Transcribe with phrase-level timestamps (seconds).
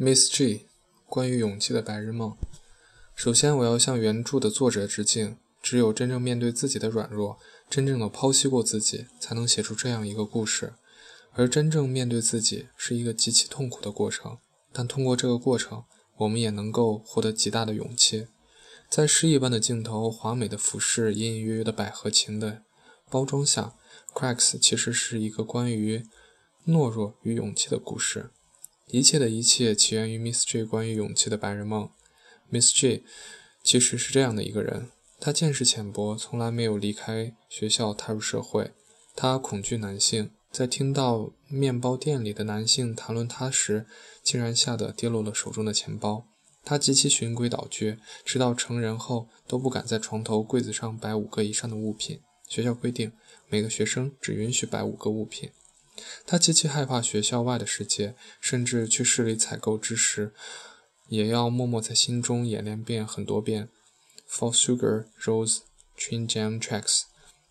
[0.00, 0.68] Miss G，
[1.06, 2.36] 关于勇气的白日梦。
[3.16, 5.36] 首先，我要向原著的作者致敬。
[5.60, 7.36] 只有真正面对自己的软弱，
[7.68, 10.74] 真正的剖析过自己，才能写出这样一个故事。
[11.32, 14.38] 而真正面对自己，是一个极其痛苦的过程。
[14.72, 15.82] 但通过这个过程，
[16.18, 18.28] 我们也能够获得极大的勇气。
[18.88, 22.62] 在诗一般的镜头、华美的服饰、隐隐约约的百合情的
[23.10, 23.74] 包装下，
[24.16, 26.06] 《Cracks》其实是一个关于
[26.68, 28.30] 懦弱与勇气的故事。
[28.90, 31.90] 一切的一切起源于 Miss J 关于勇气的白日梦。
[32.50, 33.04] Miss J
[33.62, 34.88] 其实是这样的一个人，
[35.20, 38.72] 她见识浅薄，从来没有离开学校踏入社会。
[39.14, 43.86] 她恐惧男性，在听到面包店里的男性谈论她时，
[44.22, 46.26] 竟然吓得跌落了手中的钱包。
[46.64, 52.20] 她极其循规蹈矩，直到成人后都不敢在床头柜子上摆五个以上的物品。
[52.48, 53.12] 学校规定，
[53.48, 55.50] 每个学生只允许摆五个物品。
[56.26, 60.32] 他极其害怕学校外的世界，甚至去市里采购之时，
[61.08, 63.68] 也要默默在心中演练遍很多遍。
[64.28, 65.60] For sugar, rose,
[65.96, 67.02] train jam tracks。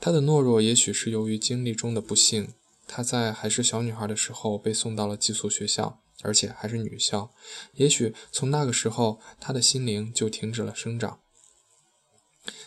[0.00, 2.54] 他的懦弱也许是由于经历中的不幸。
[2.86, 7.32] 他在还是小女孩的时候被送到了寄宿学校，而且还是女校。
[7.74, 11.20] 也许从那个时候，他的心灵就停止了生长。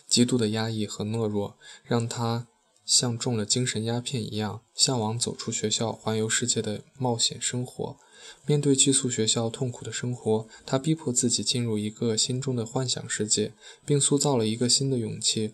[0.08, 2.48] 极度的压抑和懦弱让他。
[2.86, 7.98] 像中了精神鸦片一样，向往走出学校、环游世界的冒险生活。
[8.46, 13.54] 面对寄宿学校痛苦的生活，他逼迫自己进入一个心中的幻想世界，
[13.86, 15.54] 并塑造了一个新的勇气，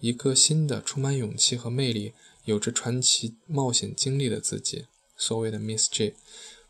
[0.00, 2.12] 一个新的充满勇气和魅力、
[2.44, 4.86] 有着传奇冒险经历的自己。
[5.16, 6.16] 所谓的 Miss J，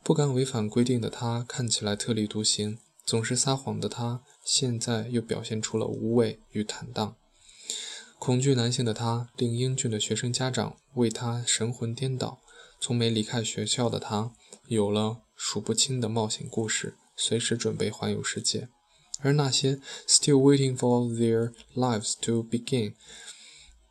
[0.02, 7.16] 不敢违反规定的他看起来特立独行，总是撒谎的他，现在又表现出了无畏与坦荡。
[8.24, 12.40] 恐惧男性的他，令英俊的学生家长为他神魂颠倒。
[12.80, 14.32] 从没离开学校的他，
[14.68, 18.68] 有了数不清的冒险故事，随时准备环游世界。
[19.22, 22.94] 而那些 still waiting for their lives to begin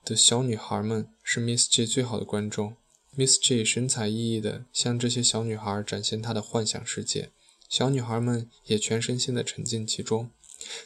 [0.05, 2.77] 的小女孩们，是 Miss J 最好的观众。
[3.17, 7.31] Miss J 神采奕奕地向这些小女孩展现她的幻想世界，
[7.67, 10.31] 小女孩们也全身心地沉浸其中。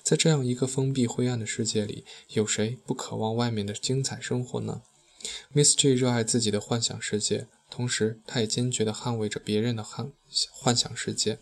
[0.04, 4.82] 在这样一个封闭灰暗的世界里，有谁不渴望外面的精彩生活呢
[5.54, 10.12] ？Miss J 热爱自己的幻想世界，同时她也坚决地捍卫着别人的幻
[10.52, 11.40] 幻想世界。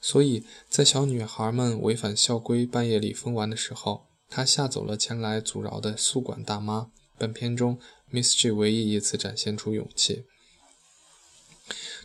[0.00, 6.90] 所以在小女孩们违反校规、半夜里疯玩的时候，她吓走了前来阻挠的宿管大妈。
[7.18, 7.78] 本片中
[8.10, 10.24] ，Miss J 唯一一次展现出勇气，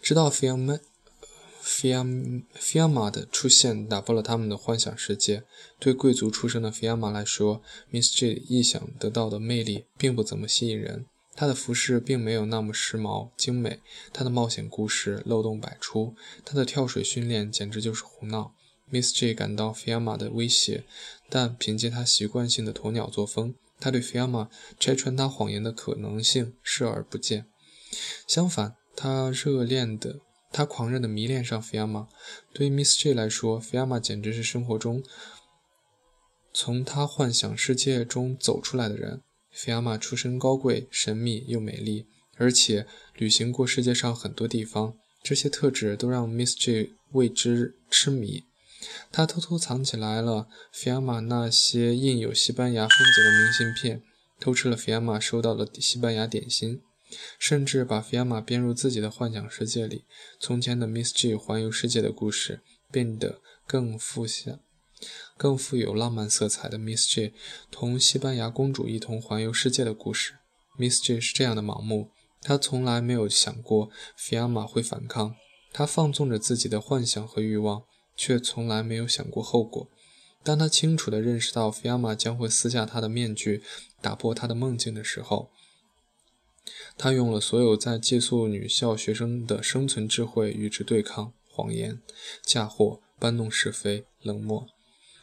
[0.02, 0.80] 直到 Film。
[1.66, 2.06] 菲亚
[2.54, 5.44] 菲亚玛的出现打破了他们的幻想世界。
[5.80, 11.08] 对贵族出身的菲亚玛来说，Miss J 意想得到的魅力并不怎么吸引人。
[11.36, 13.80] 她的服饰并没有那么时髦精美，
[14.14, 16.16] 她的冒险故事漏洞百出，
[16.46, 18.54] 她的跳水训练简直就是胡闹。
[18.92, 20.84] Miss J 感到菲亚玛的威胁，
[21.32, 24.50] 但凭借她习惯性的鸵鸟作风，她对菲亚玛
[24.80, 27.48] 拆穿她谎言的可能性视而不见。
[28.28, 30.20] 相反，她热恋的。
[30.52, 32.08] 他狂热的迷恋上菲亚玛。
[32.54, 35.04] 对于 Miss J 来说，菲亚玛简直是生活中
[36.54, 39.22] 从他幻想世界中走出来的人。
[39.52, 42.08] 菲亚玛出身高贵、神秘又美丽，
[42.38, 42.86] 而且
[43.16, 44.98] 旅行过世界上很多地方。
[45.24, 48.44] 这些特质都让 Miss J 为之痴迷。
[49.12, 54.04] 他偷偷藏起来了菲亚玛那些印有西班牙风景的明信片，
[54.40, 56.82] 偷吃了菲亚玛收到的西班牙点心。
[57.38, 60.06] 甚至把菲亚玛编入自己的幻想世界里。
[60.40, 62.62] 从前的 Miss G 环游世界的故事
[62.92, 64.60] 变得更富像、
[65.38, 67.34] 更富有浪漫色彩的 Miss J
[67.70, 70.36] 同西班牙公主一同环游世界的故事。
[70.78, 72.12] Miss J 是这样的盲目，
[72.42, 75.36] 她从来没有想过菲亚玛会反抗。
[75.72, 77.84] 她放纵着自己的幻想和欲望，
[78.16, 79.90] 却从来没有想过后果。
[80.44, 83.64] 当她清楚地认识到菲亚玛将会撕下她的面具，
[84.02, 85.50] 打破她的梦境的时候，
[86.98, 92.00] 他用了所有在寄宿女校学生的生存智慧与之对抗：谎言、
[92.44, 94.68] 嫁祸、搬弄是非、冷漠，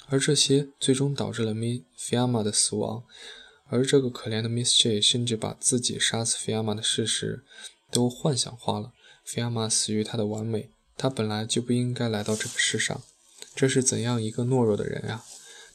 [0.08, 3.05] 而这些最终导致了 Miss Fiamma 的死亡。
[3.66, 7.43] 而这个可怜的 Miss J 甚至把自己杀死 Fiamma 的事实
[7.90, 8.93] 都幻想化了。
[9.26, 13.02] Fiamma 死于她的完美，她本来就不应该来到这个世上。
[13.55, 15.25] 这是怎样一个懦弱的人啊！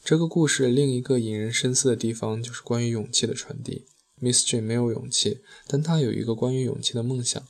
[0.04, 3.84] 这个故事另一个引人深思的地方就是关于勇气的传递。
[4.20, 7.42] Miss J 没有勇气，但她有一个关于勇气的梦想。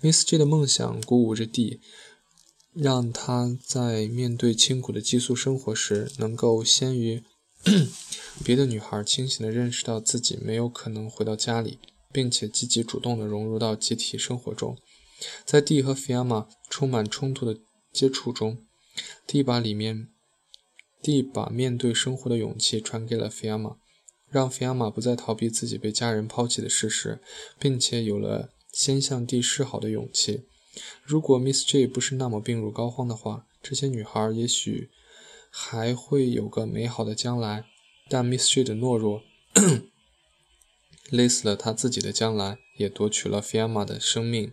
[0.00, 1.80] Miss J 的梦想鼓舞着 D，
[2.72, 7.22] 让她在面对清苦的寄宿生活时，能够先于
[8.44, 11.78] 别的女孩清醒地认识到自己没有可能回到家里，
[12.12, 14.76] 并且积极主动地融入到集体生活中。
[15.46, 17.58] 在 D 和 Fiamma 充满冲突的
[17.92, 18.58] 接触中。
[19.26, 20.08] ，D 把里面
[21.02, 23.76] ，D 把面对生活的勇气传给了菲亚玛，
[24.34, 27.20] 让菲亚玛不再逃避自己被家人抛弃的事实，
[27.56, 30.42] 并且有了先向蒂示好的勇气。
[31.04, 34.90] 如果 Miss J 不是那么病入膏肓的话，这些女孩也许
[35.50, 37.66] 还会有个美好的将来。
[38.08, 39.22] 但 Miss J 的懦弱
[41.10, 44.52] 勒死了她自己的将来，也夺取了菲亚玛的生命。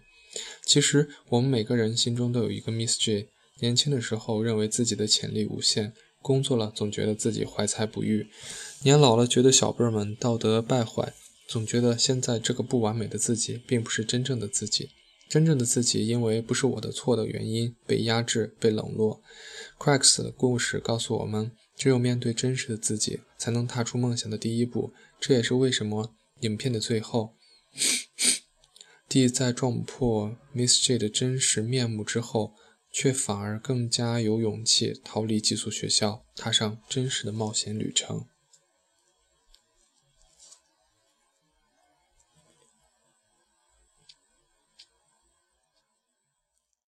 [0.64, 3.30] 其实，我们每个人心中都有一个 Miss J。
[3.60, 8.28] 年轻的时候认为自己的潜力无限，工作了总觉得自己怀才不遇；
[8.84, 11.14] 年老了觉得小辈们道德败坏，
[11.48, 14.90] 总觉得现在这个不完美的自己并不是真正的自己。
[15.30, 19.22] 真正的自己因为不是我的错的原因被压制、被冷落。
[19.78, 24.92] Cracks 的故事告诉我们，只有面对真实的自己，才能踏出梦想的第一步。
[25.20, 27.36] 这也是为什么影片的最后
[29.08, 32.54] ，D 在撞破 Miss J 的真实面目之后。
[32.94, 38.26] 却反而更加有勇气逃离寄宿学校，踏上真实的冒险旅程。